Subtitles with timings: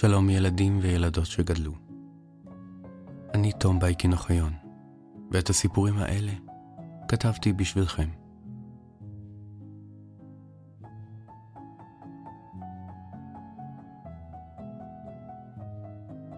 [0.00, 1.72] שלום ילדים וילדות שגדלו.
[3.34, 4.52] אני תום בייקין אוחיון,
[5.30, 6.32] ואת הסיפורים האלה
[7.08, 8.08] כתבתי בשבילכם.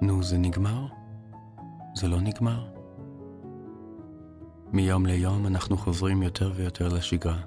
[0.03, 0.87] נו, זה נגמר?
[1.95, 2.67] זה לא נגמר?
[4.73, 7.39] מיום ליום אנחנו חוזרים יותר ויותר לשגרה,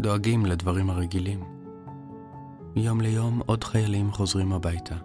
[0.00, 1.44] דואגים לדברים הרגילים.
[2.76, 4.96] מיום ליום עוד חיילים חוזרים הביתה,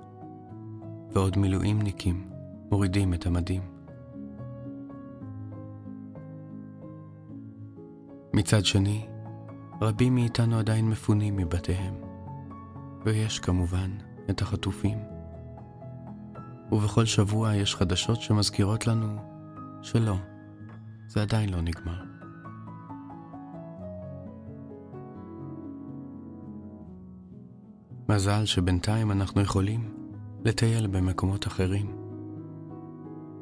[1.16, 2.30] ועוד מילואימניקים
[2.72, 3.62] מורידים את המדים.
[8.34, 9.08] מצד שני,
[9.82, 11.94] רבים מאיתנו עדיין מפונים מבתיהם,
[13.06, 13.92] ויש כמובן
[14.30, 14.98] את החטופים.
[16.72, 19.18] ובכל שבוע יש חדשות שמזכירות לנו
[19.82, 20.16] שלא,
[21.08, 22.04] זה עדיין לא נגמר.
[28.10, 30.05] מזל שבינתיים אנחנו יכולים
[30.46, 31.96] לטייל במקומות אחרים.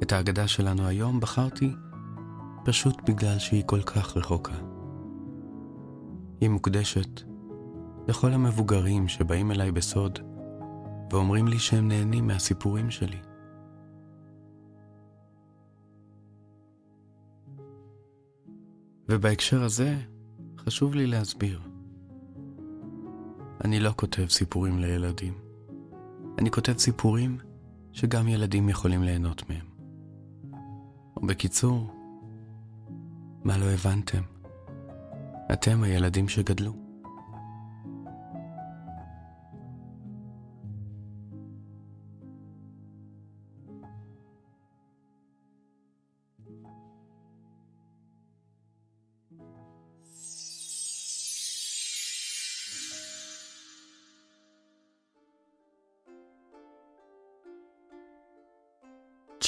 [0.03, 1.71] את ההגדה שלנו היום בחרתי
[2.65, 4.53] פשוט בגלל שהיא כל כך רחוקה.
[6.41, 7.21] היא מוקדשת
[8.07, 10.19] לכל המבוגרים שבאים אליי בסוד
[11.11, 13.19] ואומרים לי שהם נהנים מהסיפורים שלי.
[19.09, 19.97] ובהקשר הזה
[20.57, 21.61] חשוב לי להסביר.
[23.63, 25.42] אני לא כותב סיפורים לילדים.
[26.39, 27.37] אני כותב סיפורים
[27.91, 29.65] שגם ילדים יכולים ליהנות מהם.
[31.17, 31.93] או בקיצור,
[33.43, 34.21] מה לא הבנתם?
[35.53, 36.82] אתם הילדים שגדלו.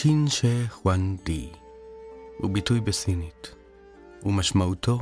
[0.05, 1.49] צ'ין שה חואן די
[2.37, 3.55] הוא ביטוי בסינית,
[4.23, 4.99] ומשמעותו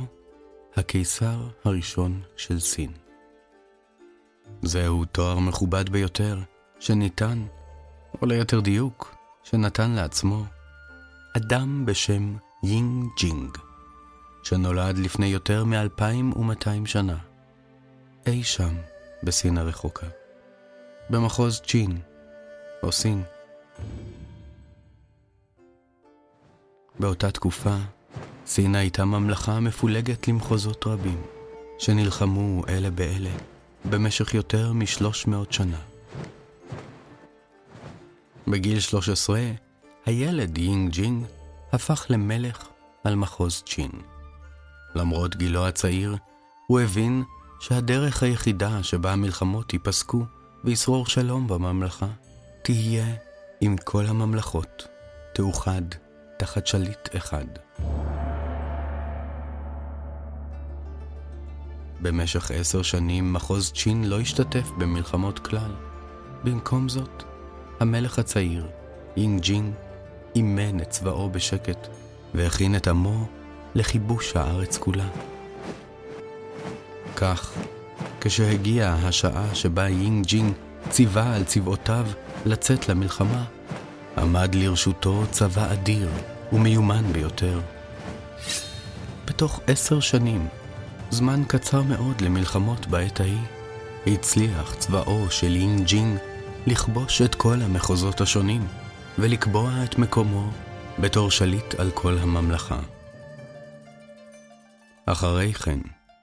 [0.76, 2.92] הקיסר הראשון של סין.
[4.62, 6.38] זהו תואר מכובד ביותר
[6.80, 7.44] שניתן,
[8.22, 10.44] או ליתר דיוק, שנתן לעצמו,
[11.36, 13.58] אדם בשם יינג ג'ינג,
[14.42, 17.16] שנולד לפני יותר מ-2200 שנה,
[18.26, 18.74] אי שם
[19.22, 20.06] בסין הרחוקה,
[21.10, 21.98] במחוז צ'ין,
[22.82, 23.22] או סין.
[26.98, 27.76] באותה תקופה,
[28.46, 31.22] סין הייתה ממלכה מפולגת למחוזות רבים,
[31.78, 33.30] שנלחמו אלה באלה
[33.84, 35.78] במשך יותר משלוש מאות שנה.
[38.48, 39.40] בגיל 13,
[40.06, 41.24] הילד יינג ג'ינג
[41.72, 42.68] הפך למלך
[43.04, 43.90] על מחוז צ'ין.
[44.94, 46.16] למרות גילו הצעיר,
[46.66, 47.22] הוא הבין
[47.60, 50.24] שהדרך היחידה שבה המלחמות ייפסקו
[50.64, 52.08] וישרור שלום בממלכה,
[52.62, 53.14] תהיה
[53.62, 54.88] אם כל הממלכות
[55.34, 55.82] תאוחד
[56.36, 57.44] תחת שליט אחד.
[62.00, 65.70] במשך עשר שנים מחוז צ'ין לא השתתף במלחמות כלל.
[66.44, 67.22] במקום זאת,
[67.80, 68.66] המלך הצעיר,
[69.16, 69.72] אינג ג'ין,
[70.34, 71.88] אימן את צבאו בשקט,
[72.34, 73.26] והכין את עמו
[73.74, 75.08] לכיבוש הארץ כולה.
[77.16, 77.52] כך,
[78.20, 80.52] כשהגיעה השעה שבה יינג ג'ין
[80.90, 82.06] ציווה על צבאותיו
[82.46, 83.44] לצאת למלחמה,
[84.18, 86.10] עמד לרשותו צבא אדיר
[86.52, 87.60] ומיומן ביותר.
[89.26, 90.48] בתוך עשר שנים,
[91.10, 93.38] זמן קצר מאוד למלחמות בעת ההיא,
[94.06, 96.18] הצליח צבאו של יינג ג'ינג
[96.66, 98.66] לכבוש את כל המחוזות השונים
[99.18, 100.50] ולקבוע את מקומו
[100.98, 102.78] בתור שליט על כל הממלכה.
[105.06, 105.78] אחרי כן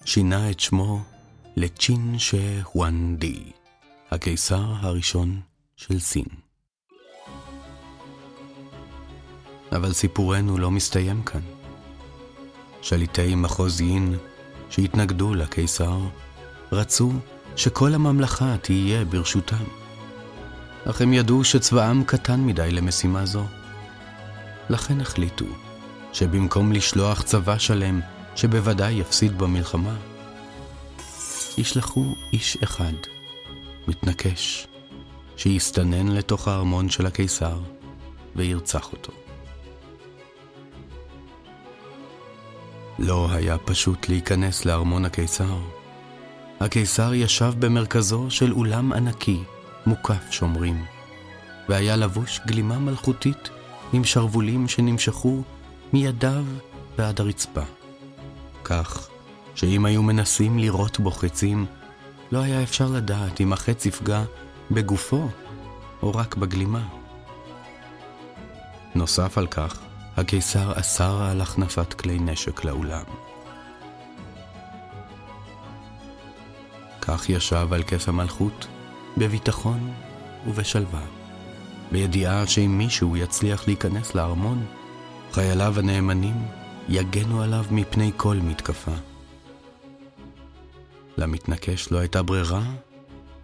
[0.05, 1.01] שינה את שמו
[1.55, 2.61] לצ'ין שה
[3.17, 3.43] די,
[4.11, 5.41] הקיסר הראשון
[5.75, 6.50] של סין.
[9.71, 11.41] אבל סיפורנו לא מסתיים כאן.
[12.81, 14.15] שליטי מחוז יין
[14.69, 15.99] שהתנגדו לקיסר
[16.71, 17.11] רצו
[17.55, 19.63] שכל הממלכה תהיה ברשותם.
[20.85, 23.43] אך הם ידעו שצבאם קטן מדי למשימה זו.
[24.69, 25.45] לכן החליטו
[26.13, 28.01] שבמקום לשלוח צבא שלם
[28.35, 29.95] שבוודאי יפסיד במלחמה,
[31.57, 32.93] ישלחו איש אחד,
[33.87, 34.67] מתנקש,
[35.37, 37.59] שיסתנן לתוך הארמון של הקיסר
[38.35, 39.20] וירצח אותו.
[43.03, 45.57] לא היה פשוט להיכנס לארמון הקיסר.
[46.59, 49.43] הקיסר ישב במרכזו של אולם ענקי,
[49.85, 50.85] מוקף שומרים,
[51.69, 53.49] והיה לבוש גלימה מלכותית
[53.93, 55.41] עם שרוולים שנמשכו
[55.93, 56.43] מידיו
[56.97, 57.61] ועד הרצפה.
[58.63, 59.09] כך
[59.55, 61.65] שאם היו מנסים לירות בו חצים,
[62.31, 64.23] לא היה אפשר לדעת אם החץ יפגע
[64.71, 65.27] בגופו
[66.03, 66.87] או רק בגלימה.
[68.95, 69.79] נוסף על כך,
[70.17, 73.03] הקיסר אסר על החנפת כלי נשק לאולם.
[77.01, 78.67] כך ישב על כס המלכות,
[79.17, 79.93] בביטחון
[80.47, 81.05] ובשלווה,
[81.91, 84.65] בידיעה שאם מישהו יצליח להיכנס לארמון,
[85.31, 86.45] חייליו הנאמנים
[86.89, 88.95] יגנו עליו מפני כל מתקפה.
[91.17, 92.63] למתנקש לא הייתה ברירה,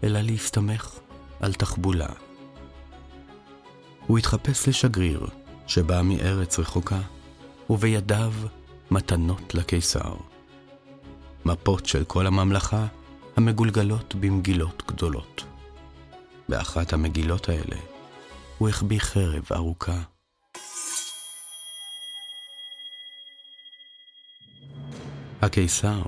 [0.04, 1.00] אלא להסתמך
[1.40, 2.10] על תחבולה.
[4.08, 5.28] הוא התחפש לשגריר
[5.68, 7.00] שבא מארץ רחוקה,
[7.70, 8.34] ובידיו
[8.92, 10.16] מתנות לקיסר.
[11.46, 12.86] מפות של כל הממלכה
[13.36, 15.44] המגולגלות במגילות גדולות.
[16.50, 17.76] באחת המגילות האלה
[18.58, 20.02] הוא החביא חרב ארוכה.
[25.42, 26.02] הקיסר,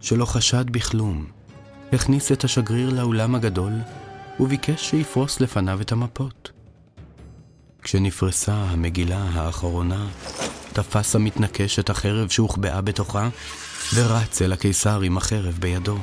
[0.00, 1.26] שלא חשד בכלום,
[1.92, 3.72] הכניס את השגריר לאולם הגדול
[4.40, 6.55] וביקש שיפרוס לפניו את המפות.
[7.86, 10.06] כשנפרסה המגילה האחרונה,
[10.72, 13.28] תפס המתנקש את החרב שהוחבאה בתוכה
[13.94, 15.98] ורץ אל הקיסר עם החרב בידו.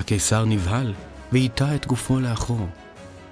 [0.00, 0.94] הקיסר נבהל
[1.32, 2.68] והיטה את גופו לאחור,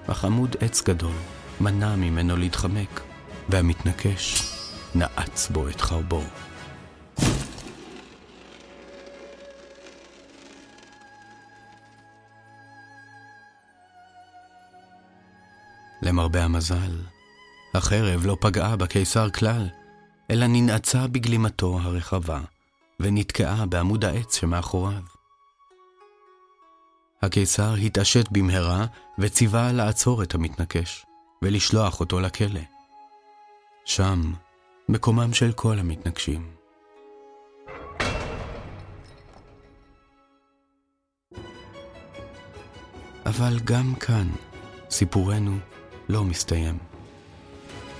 [0.06, 1.14] אך עמוד עץ גדול
[1.61, 3.00] מנע ממנו להתחמק,
[3.49, 4.43] והמתנקש
[4.94, 6.23] נעץ בו את חרבו.
[16.02, 17.14] למרבה המזל,
[17.75, 19.69] החרב לא פגעה בקיסר כלל,
[20.31, 22.41] אלא ננעצה בגלימתו הרחבה,
[23.00, 25.03] ונתקעה בעמוד העץ שמאחוריו.
[27.23, 28.87] הקיסר התעשת במהרה
[29.19, 31.06] וציווה לעצור את המתנקש,
[31.43, 32.61] ולשלוח אותו לכלא.
[33.85, 34.32] שם
[34.88, 36.50] מקומם של כל המתנקשים.
[43.27, 44.29] אבל גם כאן
[44.91, 45.59] סיפורנו
[46.09, 46.94] לא מסתיים.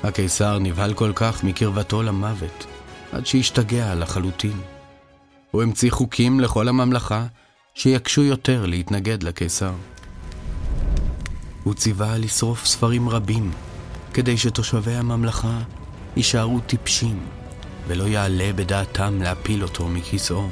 [0.05, 2.67] הקיסר נבהל כל כך מקרבתו למוות,
[3.13, 4.61] עד שהשתגע לחלוטין.
[5.51, 7.27] הוא המציא חוקים לכל הממלכה
[7.75, 9.73] שיקשו יותר להתנגד לקיסר.
[11.63, 13.51] הוא ציווה לשרוף ספרים רבים,
[14.15, 15.59] כדי שתושבי הממלכה
[16.17, 17.27] יישארו טיפשים,
[17.87, 20.49] ולא יעלה בדעתם להפיל אותו מכיסאו.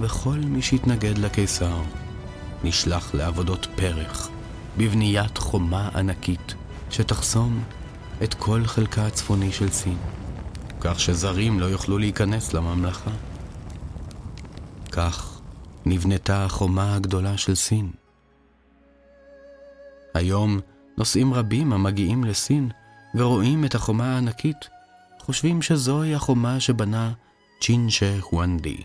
[0.00, 1.80] וכל מי שהתנגד לקיסר
[2.64, 4.28] נשלח לעבודות פרח,
[4.78, 6.54] בבניית חומה ענקית
[6.90, 7.62] שתחסום
[8.24, 9.98] את כל חלקה הצפוני של סין,
[10.80, 13.10] כך שזרים לא יוכלו להיכנס לממלכה.
[14.92, 15.40] כך
[15.86, 17.90] נבנתה החומה הגדולה של סין.
[20.14, 20.60] היום
[20.98, 22.70] נוסעים רבים המגיעים לסין
[23.14, 24.68] ורואים את החומה הענקית,
[25.18, 27.12] חושבים שזוהי החומה שבנה
[27.60, 28.82] צ'ין שה הואנדי.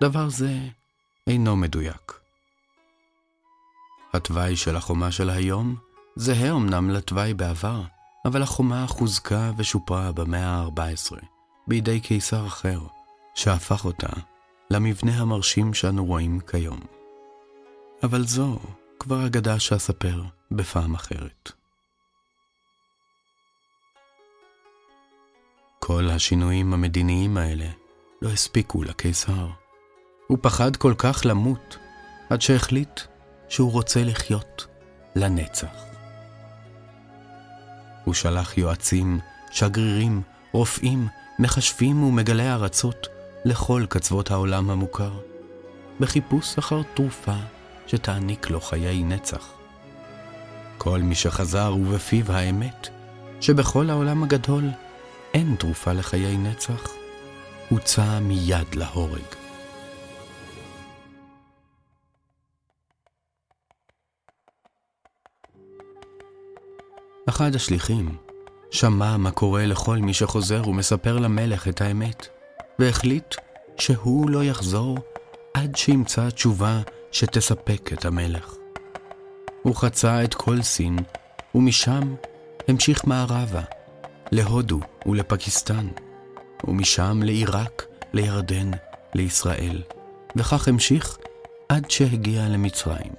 [0.00, 0.58] דבר זה
[1.26, 2.12] אינו מדויק.
[4.12, 5.76] התוואי של החומה של היום
[6.16, 7.82] זהה אמנם לתוואי בעבר,
[8.24, 11.16] אבל החומה חוזקה ושופרה במאה ה-14
[11.66, 12.80] בידי קיסר אחר,
[13.34, 14.08] שהפך אותה
[14.70, 16.80] למבנה המרשים שאנו רואים כיום.
[18.02, 18.58] אבל זו
[18.98, 21.52] כבר אגדה שאספר בפעם אחרת.
[25.78, 27.68] כל השינויים המדיניים האלה
[28.22, 29.48] לא הספיקו לקיסר.
[30.26, 31.78] הוא פחד כל כך למות,
[32.30, 33.00] עד שהחליט
[33.48, 34.66] שהוא רוצה לחיות
[35.16, 35.89] לנצח.
[38.04, 39.18] הוא שלח יועצים,
[39.50, 43.06] שגרירים, רופאים, מחשבים ומגלי ארצות
[43.44, 45.12] לכל קצוות העולם המוכר,
[46.00, 47.36] בחיפוש אחר תרופה
[47.86, 49.52] שתעניק לו חיי נצח.
[50.78, 52.88] כל מי שחזר ובפיו האמת,
[53.40, 54.64] שבכל העולם הגדול
[55.34, 56.90] אין תרופה לחיי נצח,
[57.68, 59.39] הוצא מיד להורג.
[67.40, 68.16] אחד השליחים
[68.70, 72.26] שמע מה קורה לכל מי שחוזר ומספר למלך את האמת,
[72.78, 73.34] והחליט
[73.78, 74.98] שהוא לא יחזור
[75.54, 76.80] עד שימצא תשובה
[77.12, 78.54] שתספק את המלך.
[79.62, 80.98] הוא חצה את כל סין,
[81.54, 82.14] ומשם
[82.68, 83.62] המשיך מערבה,
[84.32, 85.88] להודו ולפקיסטן,
[86.64, 88.70] ומשם לעיראק, לירדן,
[89.14, 89.82] לישראל,
[90.36, 91.18] וכך המשיך
[91.68, 93.12] עד שהגיע למצרים.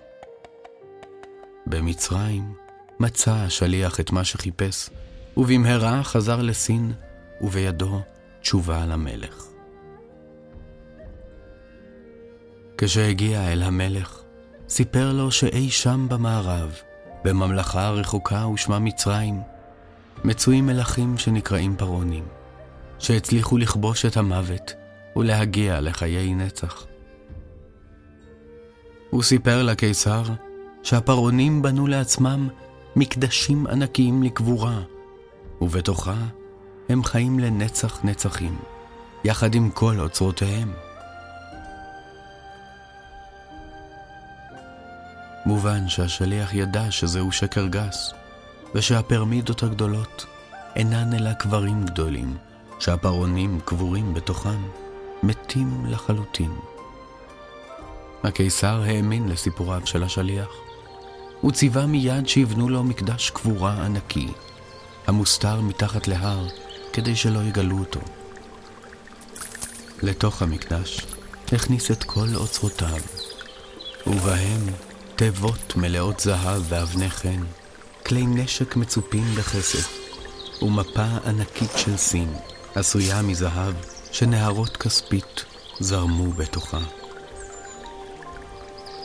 [1.68, 2.61] במצרים
[3.02, 4.90] מצא השליח את מה שחיפש,
[5.38, 6.94] ובמהרה חזר לסין,
[7.42, 8.02] ובידו
[8.42, 9.46] תשובה למלך.
[12.78, 14.22] כשהגיע אל המלך,
[14.70, 16.76] סיפר לו שאי שם במערב,
[17.24, 19.42] בממלכה רחוקה ושמה מצרים,
[20.24, 22.24] מצויים מלכים שנקראים פרעונים,
[23.00, 24.74] שהצליחו לכבוש את המוות
[25.16, 26.86] ולהגיע לחיי נצח.
[29.10, 30.24] הוא סיפר לקיסר
[30.84, 32.50] שהפרעונים בנו לעצמם
[32.96, 34.82] מקדשים ענקיים לקבורה,
[35.62, 36.16] ובתוכה
[36.90, 38.58] הם חיים לנצח נצחים,
[39.24, 40.72] יחד עם כל אוצרותיהם.
[45.46, 48.14] מובן שהשליח ידע שזהו שקר גס,
[48.76, 50.26] ושהפירמידות הגדולות
[50.76, 52.38] אינן אלא קברים גדולים,
[52.80, 54.62] שהפרעונים קבורים בתוכם,
[55.24, 56.52] מתים לחלוטין.
[58.24, 60.71] הקיסר האמין לסיפוריו של השליח.
[61.42, 64.28] הוא ציווה מיד שיבנו לו מקדש קבורה ענקי,
[65.08, 66.48] המוסתר מתחת להר,
[66.94, 68.00] כדי שלא יגלו אותו.
[70.02, 71.00] לתוך המקדש
[71.52, 73.02] הכניס את כל אוצרותיו,
[74.08, 74.62] ובהם
[75.16, 77.44] תיבות מלאות זהב ואבני חן,
[78.06, 79.98] כלי נשק מצופים בכסף,
[80.62, 82.34] ומפה ענקית של סין,
[82.76, 83.74] עשויה מזהב,
[84.12, 85.46] שנהרות כספית
[85.80, 86.80] זרמו בתוכה.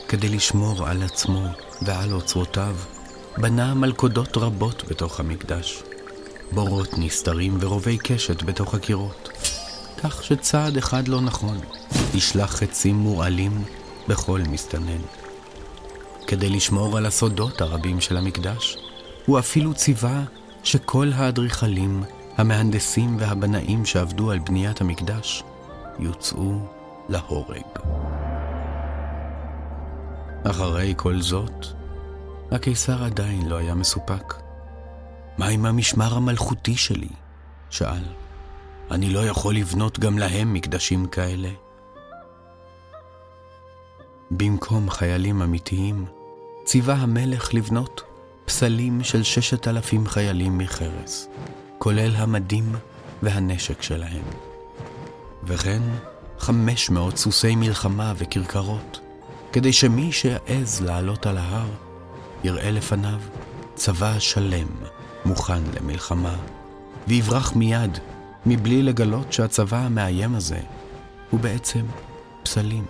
[0.07, 1.47] כדי לשמור על עצמו
[1.81, 2.75] ועל אוצרותיו,
[3.37, 5.83] בנה מלכודות רבות בתוך המקדש,
[6.51, 9.29] בורות נסתרים ורובי קשת בתוך הקירות,
[10.03, 11.59] כך שצעד אחד לא נכון,
[12.13, 13.63] ישלח חצים מורעלים
[14.07, 15.01] בכל מסתנן.
[16.27, 18.77] כדי לשמור על הסודות הרבים של המקדש,
[19.25, 20.23] הוא אפילו ציווה
[20.63, 22.03] שכל האדריכלים,
[22.37, 25.43] המהנדסים והבנאים שעבדו על בניית המקדש
[25.99, 26.53] יוצאו
[27.09, 27.63] להורג.
[30.43, 31.65] אחרי כל זאת,
[32.51, 34.33] הקיסר עדיין לא היה מסופק.
[35.37, 37.09] מה עם המשמר המלכותי שלי?
[37.69, 38.03] שאל.
[38.91, 41.49] אני לא יכול לבנות גם להם מקדשים כאלה.
[44.31, 46.05] במקום חיילים אמיתיים,
[46.65, 48.01] ציווה המלך לבנות
[48.45, 51.27] פסלים של ששת אלפים חיילים מחרס,
[51.77, 52.75] כולל המדים
[53.23, 54.23] והנשק שלהם.
[55.43, 55.81] וכן
[56.39, 58.99] חמש מאות סוסי מלחמה וכרכרות,
[59.57, 61.69] כדי שמי שיעז לעלות על ההר,
[62.43, 63.19] יראה לפניו
[63.75, 64.67] צבא שלם
[65.25, 66.35] מוכן למלחמה,
[67.07, 67.97] ויברח מיד,
[68.45, 70.59] מבלי לגלות שהצבא המאיים הזה
[71.29, 71.85] הוא בעצם
[72.43, 72.85] פסלים.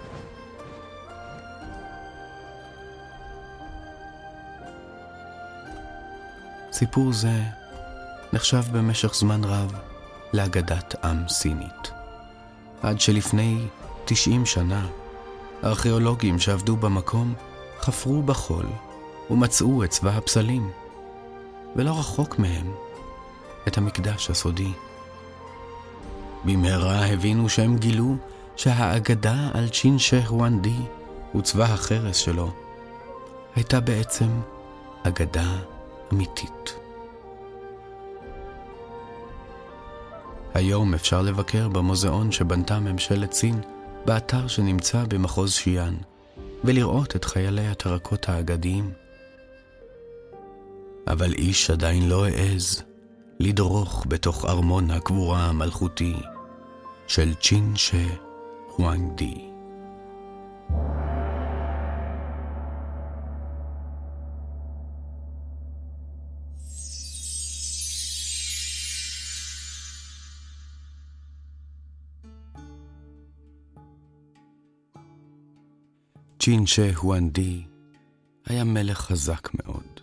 [6.72, 7.42] סיפור זה
[8.34, 9.74] נחשב במשך זמן רב
[10.34, 11.92] לאגדת עם סינית.
[12.82, 13.68] עד שלפני
[14.06, 14.88] 90 שנה,
[15.64, 17.34] ארכיאולוגים שעבדו במקום
[17.80, 18.66] חפרו בחול
[19.30, 20.72] ומצאו את צבא הפסלים,
[21.76, 22.72] ולא רחוק מהם
[23.68, 24.72] את המקדש הסודי.
[26.46, 28.16] במהרה הבינו שהם גילו
[28.56, 30.80] שהאגדה על צ'ין שהואן די
[31.36, 32.52] וצבא החרס שלו
[33.56, 34.30] הייתה בעצם
[35.04, 35.56] אגדה
[36.14, 36.76] אמיתית.
[40.54, 43.62] היום אפשר לבקר במוזיאון שבנתה ממשלת סין,
[44.08, 45.96] באתר שנמצא במחוז שיאן,
[46.64, 48.92] ולראות את חיילי הטרקות האגדיים.
[51.08, 52.84] אבל איש עדיין לא העז
[53.40, 56.16] לדרוך בתוך ארמון הקבורה המלכותי
[57.08, 58.08] של צ'ין שה
[58.76, 59.50] הואנג די.
[76.48, 77.62] צ'ין שה הואנדי
[78.46, 80.00] היה מלך חזק מאוד.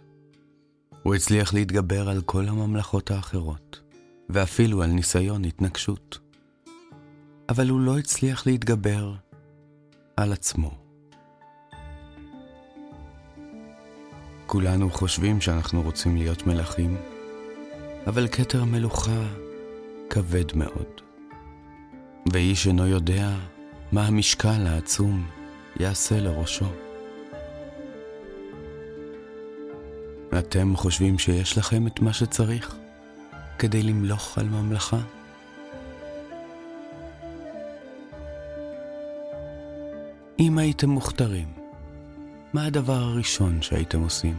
[1.03, 3.81] הוא הצליח להתגבר על כל הממלכות האחרות,
[4.29, 6.19] ואפילו על ניסיון התנגשות.
[7.49, 9.15] אבל הוא לא הצליח להתגבר
[10.17, 10.71] על עצמו.
[14.47, 16.97] כולנו חושבים שאנחנו רוצים להיות מלכים,
[18.07, 19.23] אבל כתר המלוכה
[20.11, 21.01] כבד מאוד.
[22.33, 23.37] ואיש אינו יודע
[23.93, 25.27] מה המשקל העצום
[25.81, 26.66] יעשה לראשו.
[30.38, 32.76] אתם חושבים שיש לכם את מה שצריך
[33.59, 35.00] כדי למלוך על ממלכה?
[40.38, 41.49] אם הייתם מוכתרים,
[42.52, 44.37] מה הדבר הראשון שהייתם עושים?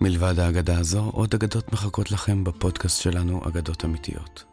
[0.00, 4.51] מלבד האגדה הזו, עוד אגדות מחכות לכם בפודקאסט שלנו, אגדות אמיתיות.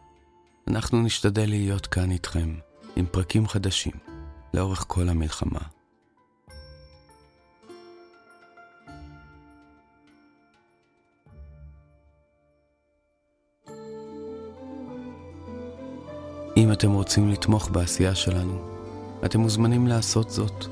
[0.69, 2.55] אנחנו נשתדל להיות כאן איתכם,
[2.95, 3.91] עם פרקים חדשים,
[4.53, 5.59] לאורך כל המלחמה.
[16.57, 18.59] אם אתם רוצים לתמוך בעשייה שלנו,
[19.25, 20.65] אתם מוזמנים לעשות זאת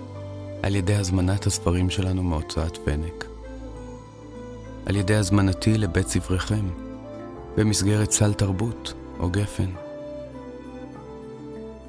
[0.64, 3.26] על ידי הזמנת הספרים שלנו מהוצאת פנק,
[4.86, 6.68] על ידי הזמנתי לבית ספריכם,
[7.56, 9.87] במסגרת סל תרבות או גפן.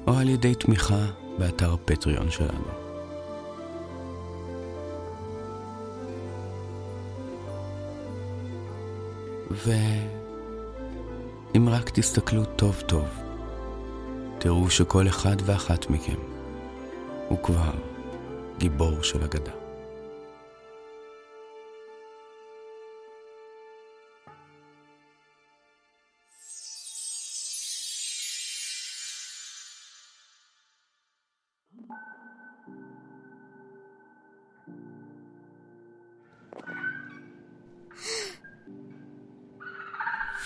[0.09, 1.05] או על ידי תמיכה
[1.37, 2.63] באתר הפטריון שלנו.
[9.51, 13.07] ואם רק תסתכלו טוב טוב,
[14.39, 16.19] תראו שכל אחד ואחת מכם
[17.27, 17.71] הוא כבר
[18.57, 19.58] גיבור של אגדה.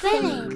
[0.03, 0.52] finished.